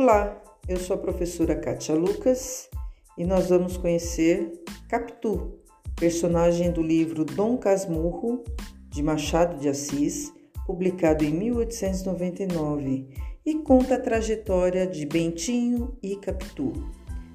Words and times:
Olá, 0.00 0.40
eu 0.68 0.76
sou 0.76 0.94
a 0.94 0.98
professora 1.00 1.56
Kátia 1.56 1.92
Lucas 1.92 2.70
e 3.18 3.24
nós 3.24 3.48
vamos 3.48 3.76
conhecer 3.76 4.52
Capitu, 4.88 5.58
personagem 5.96 6.70
do 6.70 6.80
livro 6.80 7.24
Dom 7.24 7.56
Casmurro, 7.56 8.44
de 8.88 9.02
Machado 9.02 9.58
de 9.58 9.68
Assis, 9.68 10.32
publicado 10.64 11.24
em 11.24 11.34
1899, 11.34 13.08
e 13.44 13.56
conta 13.56 13.96
a 13.96 14.00
trajetória 14.00 14.86
de 14.86 15.04
Bentinho 15.04 15.98
e 16.00 16.14
Capitu. 16.14 16.72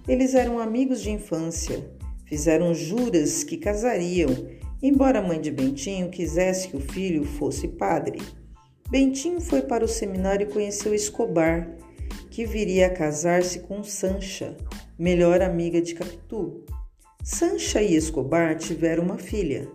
Eles 0.07 0.34
eram 0.34 0.57
amigos 0.57 1.02
de 1.02 1.11
infância, 1.11 1.86
fizeram 2.25 2.73
juras 2.73 3.43
que 3.43 3.57
casariam, 3.57 4.30
embora 4.82 5.20
a 5.20 5.21
mãe 5.21 5.41
de 5.41 5.52
Bentinho 5.52 6.09
quisesse 6.09 6.70
que 6.70 6.77
o 6.77 6.80
filho 6.80 7.25
fosse 7.25 7.68
padre. 7.68 8.21
Bentinho 8.89 9.42
foi 9.42 9.64
para 9.64 9.84
o 9.84 9.88
seminário 9.88 10.48
e 10.48 10.54
conheceu 10.54 10.93
Escobar, 10.93 11.70
que 12.33 12.47
viria 12.47 12.87
a 12.87 12.89
casar-se 12.89 13.60
com 13.60 13.83
Sancha, 13.83 14.57
melhor 14.97 15.39
amiga 15.39 15.79
de 15.79 15.93
Capitu. 15.93 16.64
Sancha 17.24 17.79
e 17.79 17.96
Escobar 17.96 18.57
tiveram 18.57 19.04
uma 19.04 19.19
filha. 19.19 19.69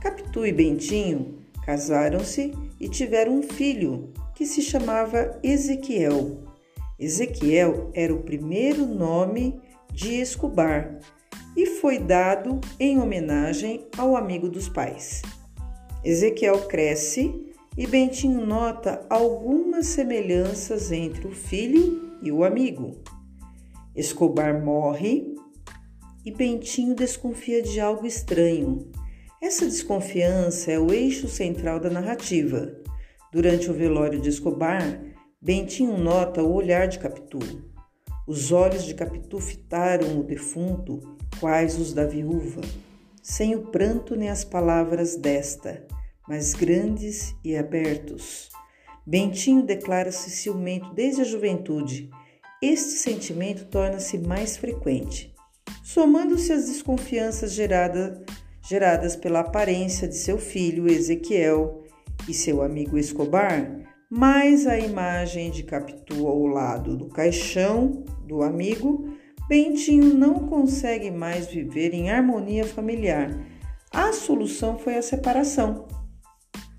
Capitu 0.00 0.46
e 0.46 0.52
Bentinho 0.52 1.40
casaram-se 1.66 2.52
e 2.78 2.88
tiveram 2.88 3.38
um 3.38 3.42
filho 3.42 4.12
que 4.36 4.46
se 4.46 4.62
chamava 4.62 5.40
Ezequiel. 5.42 6.44
Ezequiel 7.00 7.90
era 7.92 8.14
o 8.14 8.22
primeiro 8.22 8.86
nome 8.86 9.60
de 9.92 10.20
Escobar 10.20 11.00
e 11.56 11.66
foi 11.66 11.98
dado 11.98 12.60
em 12.78 13.00
homenagem 13.00 13.88
ao 13.98 14.14
amigo 14.14 14.48
dos 14.48 14.68
pais. 14.68 15.20
Ezequiel 16.04 16.60
cresce 16.68 17.47
e 17.78 17.86
Bentinho 17.86 18.44
nota 18.44 19.06
algumas 19.08 19.86
semelhanças 19.86 20.90
entre 20.90 21.28
o 21.28 21.30
filho 21.30 22.18
e 22.20 22.32
o 22.32 22.42
amigo. 22.42 23.00
Escobar 23.94 24.60
morre 24.64 25.32
e 26.24 26.32
Bentinho 26.32 26.92
desconfia 26.92 27.62
de 27.62 27.78
algo 27.78 28.04
estranho. 28.04 28.90
Essa 29.40 29.64
desconfiança 29.64 30.72
é 30.72 30.78
o 30.80 30.92
eixo 30.92 31.28
central 31.28 31.78
da 31.78 31.88
narrativa. 31.88 32.68
Durante 33.32 33.70
o 33.70 33.74
velório 33.74 34.20
de 34.20 34.28
Escobar, 34.28 35.00
Bentinho 35.40 35.96
nota 35.96 36.42
o 36.42 36.52
olhar 36.52 36.88
de 36.88 36.98
Capitu. 36.98 37.38
Os 38.26 38.50
olhos 38.50 38.82
de 38.82 38.94
Capitu 38.94 39.38
fitaram 39.38 40.18
o 40.18 40.24
defunto, 40.24 41.16
quais 41.38 41.78
os 41.78 41.92
da 41.92 42.04
viúva, 42.04 42.60
sem 43.22 43.54
o 43.54 43.68
pranto 43.68 44.16
nem 44.16 44.30
as 44.30 44.42
palavras 44.42 45.14
desta 45.14 45.86
mas 46.28 46.52
grandes 46.54 47.34
e 47.42 47.56
abertos. 47.56 48.50
Bentinho 49.06 49.62
declara-se 49.62 50.30
ciumento 50.30 50.92
desde 50.92 51.22
a 51.22 51.24
juventude. 51.24 52.10
Este 52.60 52.90
sentimento 52.90 53.64
torna-se 53.66 54.18
mais 54.18 54.56
frequente. 54.56 55.34
Somando-se 55.82 56.52
às 56.52 56.66
desconfianças 56.66 57.52
gerada, 57.52 58.22
geradas 58.68 59.16
pela 59.16 59.40
aparência 59.40 60.06
de 60.06 60.16
seu 60.16 60.36
filho 60.36 60.86
Ezequiel 60.86 61.84
e 62.28 62.34
seu 62.34 62.62
amigo 62.62 62.98
Escobar, 62.98 63.88
mais 64.10 64.66
a 64.66 64.78
imagem 64.78 65.50
de 65.50 65.62
Capitu 65.62 66.26
ao 66.26 66.46
lado 66.46 66.96
do 66.96 67.06
caixão 67.08 68.04
do 68.26 68.42
amigo, 68.42 69.16
Bentinho 69.48 70.12
não 70.12 70.34
consegue 70.46 71.10
mais 71.10 71.46
viver 71.46 71.94
em 71.94 72.10
harmonia 72.10 72.66
familiar. 72.66 73.30
A 73.90 74.12
solução 74.12 74.78
foi 74.78 74.96
a 74.96 75.02
separação. 75.02 75.88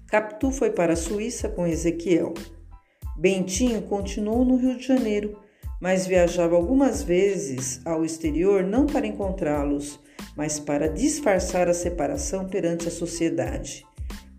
Capitu 0.10 0.50
foi 0.50 0.72
para 0.72 0.94
a 0.94 0.96
Suíça 0.96 1.48
com 1.48 1.68
Ezequiel. 1.68 2.34
Bentinho 3.16 3.84
continuou 3.84 4.44
no 4.44 4.56
Rio 4.56 4.76
de 4.76 4.88
Janeiro, 4.88 5.38
mas 5.80 6.08
viajava 6.08 6.56
algumas 6.56 7.04
vezes 7.04 7.80
ao 7.86 8.04
exterior 8.04 8.64
não 8.64 8.88
para 8.88 9.06
encontrá-los, 9.06 10.00
mas 10.36 10.60
para 10.60 10.90
disfarçar 10.90 11.68
a 11.68 11.76
separação 11.76 12.48
perante 12.48 12.88
a 12.88 12.92
sociedade. 12.92 13.86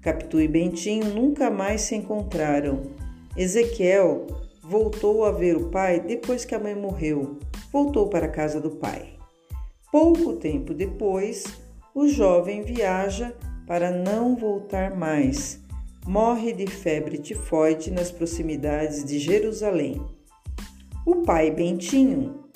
Capitu 0.03 0.41
e 0.41 0.49
Bentinho 0.49 1.15
nunca 1.15 1.49
mais 1.51 1.83
se 1.83 1.95
encontraram. 1.95 2.83
Ezequiel 3.37 4.27
voltou 4.65 5.25
a 5.25 5.31
ver 5.31 5.57
o 5.57 5.71
pai 5.71 6.01
depois 6.01 6.45
que 6.45 6.55
a 6.55 6.59
mãe 6.59 6.75
morreu. 6.75 7.39
Voltou 7.73 8.09
para 8.09 8.27
a 8.27 8.31
casa 8.31 8.61
do 8.61 8.71
pai. 8.71 9.15
Pouco 9.93 10.33
tempo 10.33 10.75
depois, 10.75 11.45
o 11.95 12.09
jovem 12.09 12.63
viaja 12.63 13.33
para 13.71 13.93
não 13.93 14.35
voltar 14.35 14.97
mais 14.97 15.61
morre 16.05 16.53
de 16.53 16.67
febre 16.67 17.19
tifoide 17.19 17.93
nas 17.93 18.11
proximidades 18.11 19.05
de 19.05 19.17
Jerusalém. 19.21 20.05
O 21.07 21.23
pai 21.23 21.53
Bentinho 21.53 22.47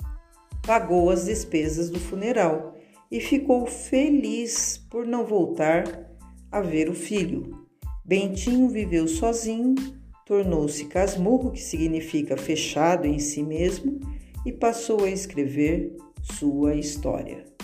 pagou 0.67 1.09
as 1.09 1.23
despesas 1.23 1.89
do 1.89 2.01
funeral 2.01 2.75
e 3.09 3.21
ficou 3.21 3.65
feliz 3.65 4.77
por 4.89 5.07
não 5.07 5.25
voltar 5.25 5.85
a 6.51 6.59
ver 6.59 6.89
o 6.89 6.93
filho. 6.93 7.65
Bentinho 8.03 8.67
viveu 8.67 9.07
sozinho, 9.07 9.73
tornou-se 10.25 10.83
casmurro, 10.83 11.51
que 11.51 11.61
significa 11.61 12.35
fechado 12.35 13.07
em 13.07 13.19
si 13.19 13.41
mesmo, 13.41 14.01
e 14.45 14.51
passou 14.51 15.05
a 15.05 15.09
escrever 15.09 15.95
sua 16.21 16.75
história. 16.75 17.54